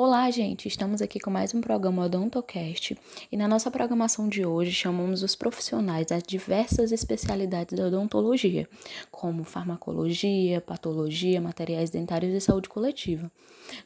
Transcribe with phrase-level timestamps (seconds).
[0.00, 0.68] Olá, gente!
[0.68, 2.96] Estamos aqui com mais um programa Odontocast
[3.32, 8.68] e na nossa programação de hoje chamamos os profissionais das diversas especialidades da odontologia,
[9.10, 13.28] como farmacologia, patologia, materiais dentários e saúde coletiva.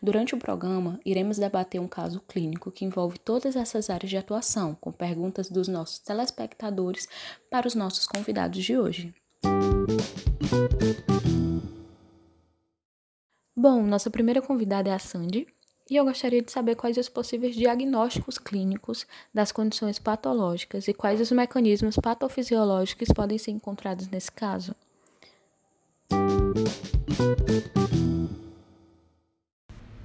[0.03, 4.77] Durante o programa, iremos debater um caso clínico que envolve todas essas áreas de atuação,
[4.79, 7.09] com perguntas dos nossos telespectadores
[7.51, 9.15] para os nossos convidados de hoje.
[13.57, 15.47] Bom, nossa primeira convidada é a Sandy,
[15.91, 21.21] e eu gostaria de saber quais os possíveis diagnósticos clínicos das condições patológicas e quais
[21.21, 24.75] os mecanismos patofisiológicos podem ser encontrados nesse caso.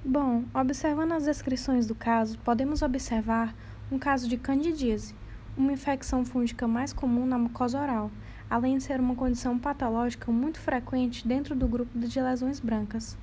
[0.04, 3.54] Bom, observando as descrições do caso, podemos observar
[3.90, 5.14] um caso de candidíase,
[5.56, 8.10] uma infecção fúngica mais comum na mucosa oral,
[8.48, 13.16] além de ser uma condição patológica muito frequente dentro do grupo de lesões brancas.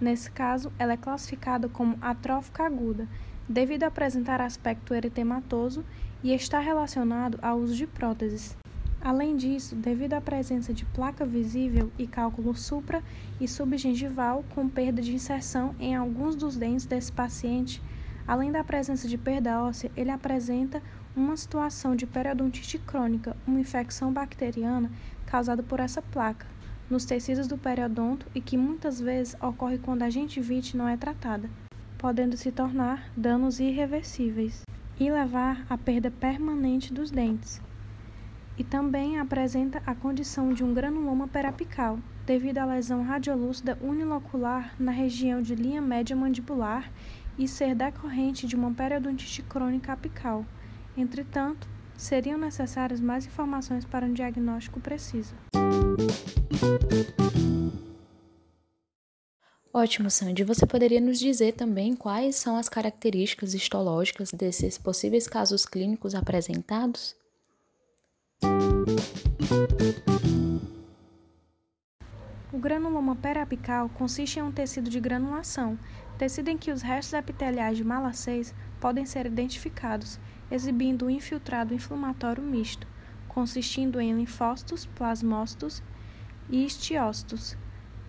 [0.00, 3.08] Nesse caso, ela é classificada como atrófica aguda,
[3.48, 5.84] devido a apresentar aspecto eritematoso
[6.22, 8.56] e estar relacionado ao uso de próteses.
[9.00, 13.02] Além disso, devido à presença de placa visível e cálculo supra
[13.40, 17.80] e subgengival com perda de inserção em alguns dos dentes desse paciente,
[18.26, 20.82] além da presença de perda óssea, ele apresenta
[21.14, 24.90] uma situação de periodontite crônica, uma infecção bacteriana
[25.24, 26.46] causada por essa placa
[26.88, 31.48] nos tecidos do periodonto e que muitas vezes ocorre quando a gengivite não é tratada,
[31.98, 34.62] podendo se tornar danos irreversíveis
[34.98, 37.60] e levar à perda permanente dos dentes.
[38.58, 44.90] E também apresenta a condição de um granuloma periapical, devido à lesão radiolúcida unilocular na
[44.90, 46.90] região de linha média mandibular
[47.38, 50.44] e ser decorrente de uma periodontite crônica apical.
[50.96, 55.34] Entretanto, seriam necessárias mais informações para um diagnóstico preciso.
[59.72, 60.42] Ótimo, Sandy.
[60.42, 67.14] Você poderia nos dizer também quais são as características histológicas desses possíveis casos clínicos apresentados?
[72.50, 75.78] O granuloma periapical consiste em um tecido de granulação,
[76.16, 80.18] tecido em que os restos epiteliais de malacéis podem ser identificados,
[80.50, 82.86] exibindo um infiltrado inflamatório misto,
[83.36, 85.82] consistindo em linfócitos, plasmócitos
[86.48, 87.54] e histiócitos.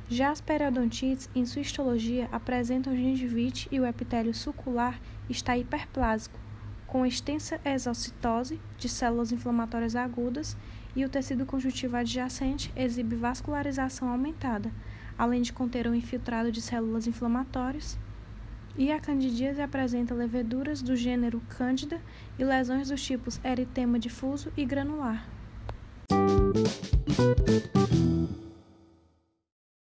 [0.08, 4.98] Já as periodontites, em sua histologia, apresentam gengivite e o epitélio sucular
[5.30, 6.40] está hiperplásico,
[6.88, 10.56] com extensa exocitose de células inflamatórias agudas
[10.96, 14.72] e o tecido conjuntivo adjacente exibe vascularização aumentada,
[15.18, 18.00] além de conter um infiltrado de células inflamatórias.
[18.78, 22.00] E a candidíase apresenta leveduras do gênero Cândida
[22.38, 25.28] e lesões dos tipos eritema difuso e granular.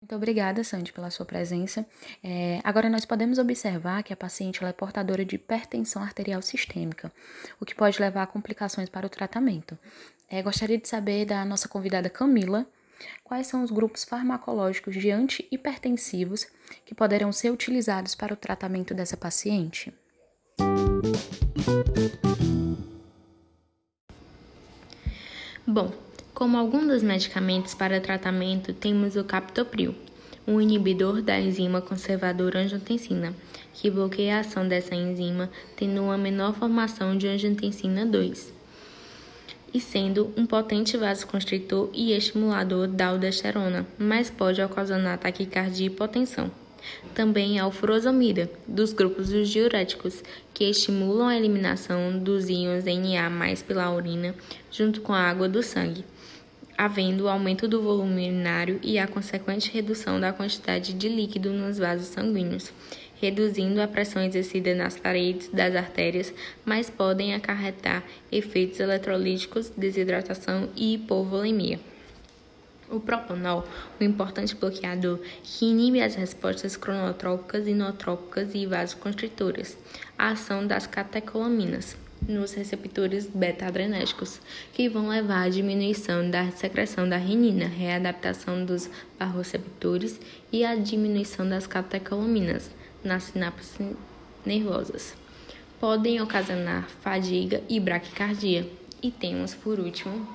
[0.01, 1.85] Muito obrigada, Sandy, pela sua presença.
[2.21, 7.09] É, agora, nós podemos observar que a paciente é portadora de hipertensão arterial sistêmica,
[7.61, 9.79] o que pode levar a complicações para o tratamento.
[10.29, 12.67] É, gostaria de saber da nossa convidada Camila
[13.23, 16.47] quais são os grupos farmacológicos de antihipertensivos
[16.85, 19.93] que poderão ser utilizados para o tratamento dessa paciente.
[25.65, 25.91] Bom,
[26.33, 29.95] como alguns dos medicamentos para tratamento, temos o captopril,
[30.45, 33.33] um inibidor da enzima conservadora angiotensina,
[33.73, 38.52] que bloqueia a ação dessa enzima, tendo uma menor formação de angiotensina 2,
[39.73, 46.51] e sendo um potente vasoconstritor e estimulador da aldosterona, mas pode ocasionar taquicardia e hipotensão.
[47.15, 50.21] Também há o furosemida, dos grupos dos diuréticos,
[50.53, 54.35] que estimulam a eliminação dos íons Na pela urina,
[54.69, 56.03] junto com a água do sangue
[56.77, 62.07] havendo aumento do volume urinário e a consequente redução da quantidade de líquido nos vasos
[62.07, 62.71] sanguíneos,
[63.23, 66.33] reduzindo a pressão exercida nas paredes das artérias,
[66.65, 71.79] mas podem acarretar efeitos eletrolíticos, desidratação e hipovolemia.
[72.89, 73.65] O propanol,
[73.99, 79.77] um importante bloqueador que inibe as respostas cronotrópicas, inotrópicas e vasoconstritoras,
[80.17, 81.95] a ação das catecolaminas
[82.27, 84.41] nos receptores beta-adrenérgicos,
[84.73, 90.19] que vão levar à diminuição da secreção da renina, readaptação dos barroceptores
[90.51, 92.69] e à diminuição das catecolaminas
[93.03, 93.77] nas sinapses
[94.45, 95.15] nervosas.
[95.79, 98.69] Podem ocasionar fadiga e braquicardia.
[99.01, 100.25] E temos, por último,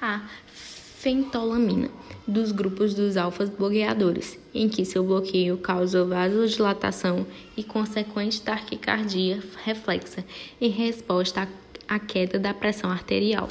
[0.00, 1.88] a fentolamina,
[2.26, 7.26] dos grupos dos alfas bloqueadores, em que seu bloqueio causa vasodilatação
[7.56, 10.24] e consequente taquicardia reflexa
[10.60, 11.48] em resposta
[11.88, 13.48] à queda da pressão arterial.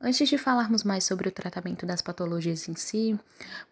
[0.00, 3.18] Antes de falarmos mais sobre o tratamento das patologias em si,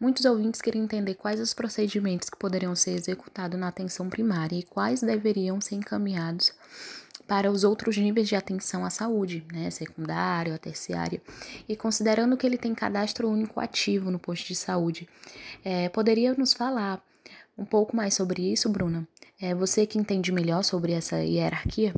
[0.01, 4.65] muitos ouvintes queriam entender quais os procedimentos que poderiam ser executados na atenção primária e
[4.65, 6.53] quais deveriam ser encaminhados
[7.29, 11.23] para os outros níveis de atenção à saúde, né, secundário, a terciária,
[11.69, 15.09] e considerando que ele tem cadastro único ativo no posto de saúde,
[15.65, 17.03] é, poderia nos falar
[17.57, 19.07] um pouco mais sobre isso, Bruna?
[19.41, 21.95] É você que entende melhor sobre essa hierarquia?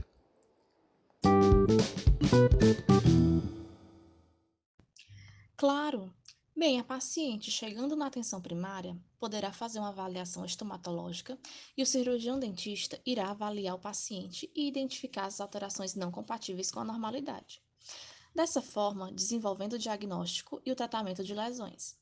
[5.58, 6.14] Claro!
[6.56, 11.36] Bem, a paciente chegando na atenção primária poderá fazer uma avaliação estomatológica
[11.76, 16.78] e o cirurgião dentista irá avaliar o paciente e identificar as alterações não compatíveis com
[16.78, 17.60] a normalidade.
[18.32, 21.98] Dessa forma, desenvolvendo o diagnóstico e o tratamento de lesões.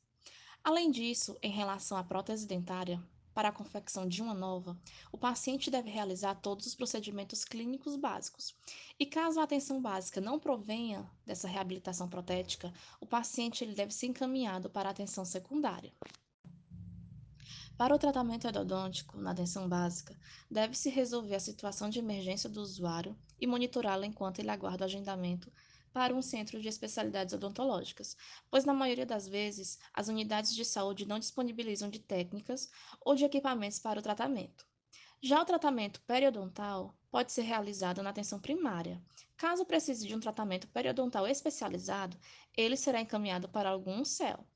[0.62, 3.02] Além disso, em relação à prótese dentária,
[3.36, 4.74] para a confecção de uma nova,
[5.12, 8.56] o paciente deve realizar todos os procedimentos clínicos básicos.
[8.98, 14.06] E caso a atenção básica não provenha dessa reabilitação protética, o paciente ele deve ser
[14.06, 15.92] encaminhado para a atenção secundária.
[17.76, 20.18] Para o tratamento endodôntico na atenção básica,
[20.50, 25.52] deve-se resolver a situação de emergência do usuário e monitorá-lo enquanto ele aguarda o agendamento
[25.96, 28.18] para um centro de especialidades odontológicas,
[28.50, 32.70] pois na maioria das vezes as unidades de saúde não disponibilizam de técnicas
[33.00, 34.66] ou de equipamentos para o tratamento.
[35.22, 39.02] Já o tratamento periodontal pode ser realizado na atenção primária.
[39.38, 42.14] Caso precise de um tratamento periodontal especializado,
[42.54, 44.46] ele será encaminhado para algum CEL.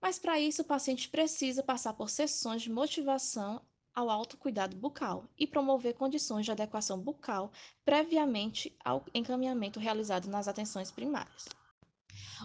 [0.00, 3.60] Mas para isso o paciente precisa passar por sessões de motivação
[3.94, 7.52] ao autocuidado bucal e promover condições de adequação bucal
[7.84, 11.46] previamente ao encaminhamento realizado nas atenções primárias.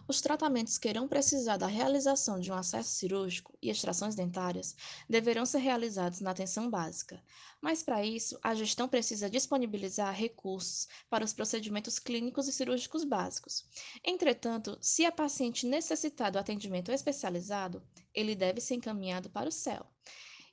[0.07, 4.75] Os tratamentos que irão precisar da realização de um acesso cirúrgico e extrações dentárias
[5.07, 7.22] deverão ser realizados na atenção básica,
[7.62, 13.66] mas para isso a gestão precisa disponibilizar recursos para os procedimentos clínicos e cirúrgicos básicos.
[14.04, 19.86] Entretanto, se a paciente necessitar do atendimento especializado, ele deve ser encaminhado para o CEL.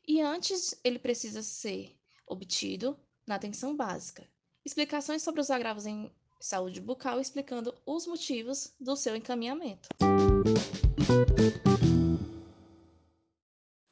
[0.08, 4.24] E antes, ele precisa ser obtido na atenção básica.
[4.64, 6.10] Explicações sobre os agravos em
[6.40, 9.88] saúde bucal explicando os motivos do seu encaminhamento.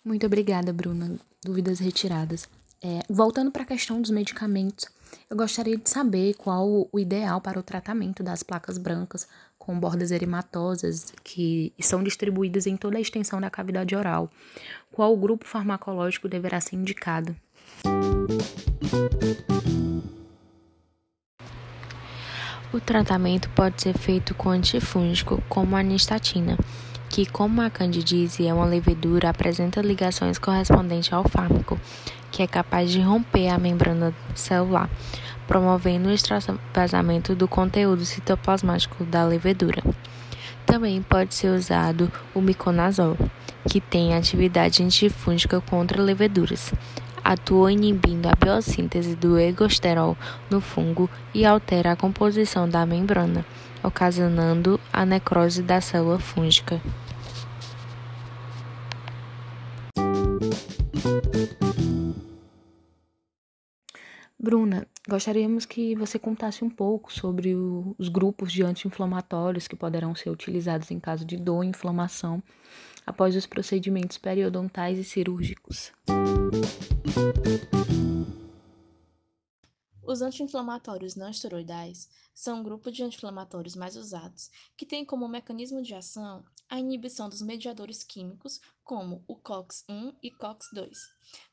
[0.04, 1.18] Muito obrigada, Bruna.
[1.44, 2.48] Dúvidas retiradas.
[2.86, 4.84] É, voltando para a questão dos medicamentos,
[5.30, 9.26] eu gostaria de saber qual o ideal para o tratamento das placas brancas
[9.58, 14.30] com bordas erimatosas que são distribuídas em toda a extensão da cavidade oral.
[14.92, 17.34] Qual grupo farmacológico deverá ser indicado?
[22.70, 26.58] O tratamento pode ser feito com antifúngico, como a anistatina,
[27.08, 31.80] que, como a candidíase é uma levedura, apresenta ligações correspondentes ao fármaco,
[32.34, 34.90] que é capaz de romper a membrana celular,
[35.46, 39.80] promovendo o extravasamento do conteúdo citoplasmático da levedura.
[40.66, 43.16] Também pode ser usado o miconazol,
[43.70, 46.74] que tem atividade antifúngica contra leveduras.
[47.22, 50.16] Atua inibindo a biossíntese do ergosterol
[50.50, 53.46] no fungo e altera a composição da membrana,
[53.80, 56.80] ocasionando a necrose da célula fúngica.
[65.08, 70.30] Gostaríamos que você contasse um pouco sobre o, os grupos de anti-inflamatórios que poderão ser
[70.30, 72.42] utilizados em caso de dor e inflamação
[73.06, 75.92] após os procedimentos periodontais e cirúrgicos.
[80.02, 85.82] Os anti-inflamatórios não esteroidais são um grupo de anti-inflamatórios mais usados, que tem como mecanismo
[85.82, 90.92] de ação a inibição dos mediadores químicos, como o COX-1 e COX-2,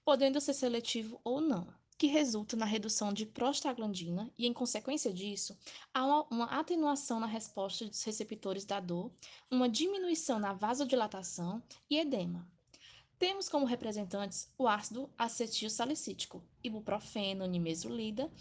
[0.06, 5.56] podendo ser seletivo ou não que resulta na redução de prostaglandina e, em consequência disso,
[5.94, 9.12] há uma, uma atenuação na resposta dos receptores da dor,
[9.52, 12.50] uma diminuição na vasodilatação e edema.
[13.20, 18.32] Temos como representantes o ácido acetil salicítico, ibuprofeno, nimesulida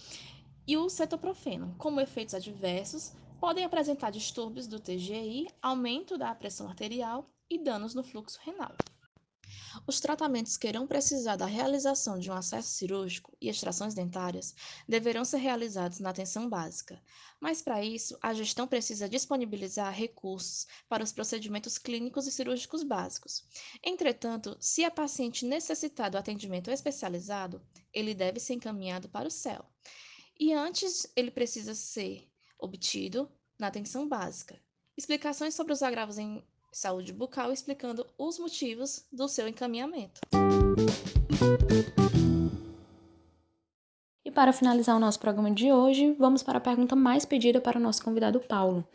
[0.67, 1.75] e o cetoprofeno.
[1.77, 8.03] Como efeitos adversos, podem apresentar distúrbios do TGI, aumento da pressão arterial e danos no
[8.03, 8.75] fluxo renal.
[9.87, 14.55] Os tratamentos que irão precisar da realização de um acesso cirúrgico e extrações dentárias
[14.89, 17.01] deverão ser realizados na atenção básica,
[17.41, 23.45] mas para isso a gestão precisa disponibilizar recursos para os procedimentos clínicos e cirúrgicos básicos.
[23.83, 27.63] Entretanto, se a paciente necessitar do atendimento especializado,
[27.93, 29.65] ele deve ser encaminhado para o CEL.
[30.39, 34.61] E antes, ele precisa ser obtido na atenção básica.
[34.97, 40.21] Explicações sobre os agravos em saúde bucal explicando os motivos do seu encaminhamento.
[44.25, 47.79] E para finalizar o nosso programa de hoje, vamos para a pergunta mais pedida para
[47.79, 48.87] o nosso convidado Paulo.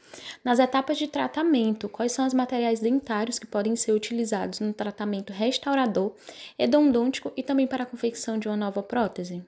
[0.46, 5.34] Nas etapas de tratamento, quais são os materiais dentários que podem ser utilizados no tratamento
[5.34, 6.14] restaurador,
[6.58, 9.44] endodôntico e também para a confecção de uma nova prótese?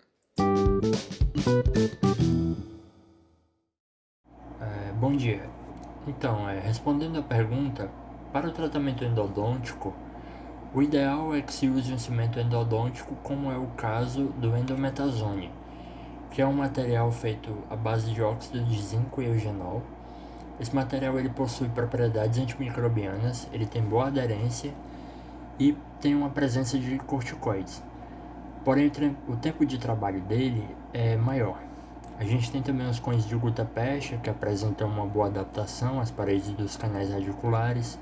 [4.59, 5.49] É, bom dia.
[6.05, 7.89] Então, é, respondendo a pergunta,
[8.37, 9.95] para o tratamento endodôntico,
[10.71, 15.51] o ideal é que se use um cimento endodôntico, como é o caso do endometazone,
[16.29, 19.81] que é um material feito à base de óxido de zinco e eugenol.
[20.59, 24.71] Esse material ele possui propriedades antimicrobianas, ele tem boa aderência
[25.59, 27.81] e tem uma presença de corticoides.
[28.63, 28.91] Porém,
[29.27, 30.63] o tempo de trabalho dele
[30.93, 31.57] é maior.
[32.19, 36.49] A gente tem também os cones de gutapecha, que apresentam uma boa adaptação às paredes
[36.49, 37.97] dos canais radiculares.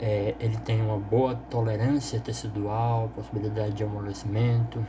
[0.00, 4.84] É, ele tem uma boa tolerância tecidual, possibilidade de amolecimento.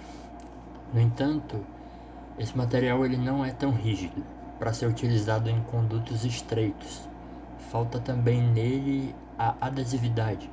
[0.93, 1.59] No entanto,
[2.37, 4.23] esse material ele não é tão rígido
[4.57, 7.07] para ser utilizado em condutos estreitos.
[7.69, 10.49] Falta também nele a adesividade.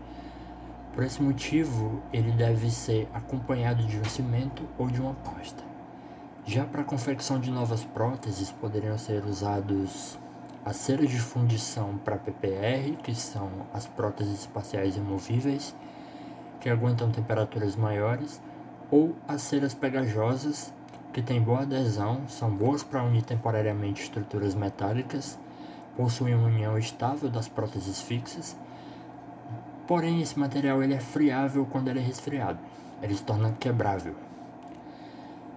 [0.92, 5.64] Por esse motivo, ele deve ser acompanhado de um cimento ou de uma pasta.
[6.44, 10.18] Já para a confecção de novas próteses, poderiam ser usados
[10.64, 15.74] as ceras de fundição para PPR, que são as próteses espaciais removíveis,
[16.60, 18.40] que aguentam temperaturas maiores,
[18.90, 20.72] ou as ceras pegajosas,
[21.12, 25.38] que têm boa adesão, são boas para unir temporariamente estruturas metálicas,
[25.96, 28.56] possuem uma união estável das próteses fixas,
[29.86, 32.58] porém esse material ele é friável quando ele é resfriado,
[33.02, 34.14] ele se torna quebrável.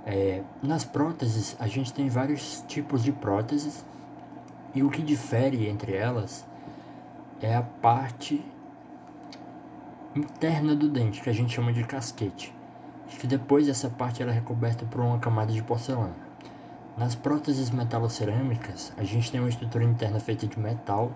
[0.05, 3.83] É, nas próteses, a gente tem vários tipos de próteses,
[4.75, 6.45] e o que difere entre elas
[7.41, 8.45] é a parte
[10.15, 12.53] interna do dente, que a gente chama de casquete
[13.25, 16.15] que depois essa parte ela é recoberta por uma camada de porcelana.
[16.97, 21.11] Nas próteses metalocerâmicas, a gente tem uma estrutura interna feita de metal.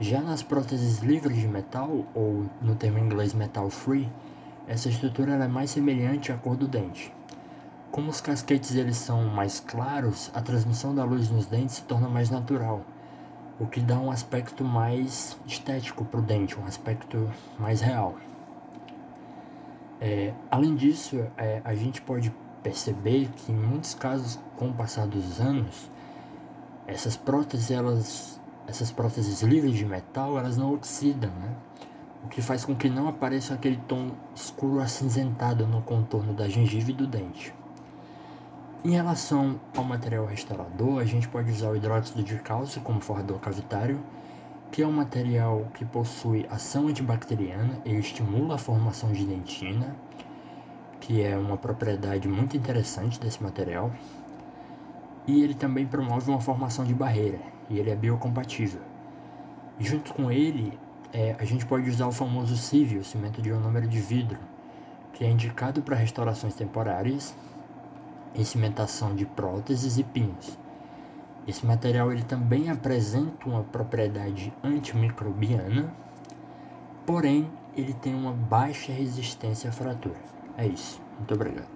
[0.00, 4.10] Já nas próteses livres de metal, ou no termo inglês metal free,
[4.66, 7.12] essa estrutura é mais semelhante à cor do dente.
[7.92, 12.08] Como os casquetes eles são mais claros, a transmissão da luz nos dentes se torna
[12.08, 12.80] mais natural,
[13.60, 18.16] o que dá um aspecto mais estético para o dente, um aspecto mais real.
[20.00, 25.06] É, além disso, é, a gente pode perceber que em muitos casos, com o passar
[25.06, 25.90] dos anos,
[26.86, 31.54] essas próteses, elas, essas próteses livres de metal, elas não oxidam, né?
[32.24, 36.90] O que faz com que não apareça aquele tom escuro acinzentado no contorno da gengiva
[36.90, 37.52] e do dente.
[38.84, 43.38] Em relação ao material restaurador, a gente pode usar o hidróxido de cálcio como forrador
[43.38, 44.00] cavitário,
[44.72, 49.94] que é um material que possui ação antibacteriana, ele estimula a formação de dentina,
[51.00, 53.92] que é uma propriedade muito interessante desse material,
[55.28, 57.38] e ele também promove uma formação de barreira,
[57.70, 58.80] e ele é biocompatível.
[59.78, 60.76] Junto com ele,
[61.12, 64.40] é, a gente pode usar o famoso CIVI, o cimento de ionômero de vidro,
[65.12, 67.32] que é indicado para restaurações temporárias
[68.34, 70.58] em cimentação de próteses e pinos.
[71.46, 75.92] Esse material ele também apresenta uma propriedade antimicrobiana,
[77.04, 80.20] porém ele tem uma baixa resistência à fratura.
[80.56, 81.00] É isso.
[81.18, 81.68] Muito obrigado.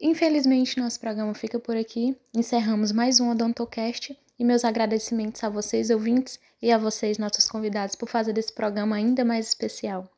[0.00, 2.16] Infelizmente, nosso programa fica por aqui.
[2.34, 7.94] Encerramos mais um Odontocast e meus agradecimentos a vocês, ouvintes, e a vocês, nossos convidados,
[7.94, 10.08] por fazer desse programa ainda mais especial.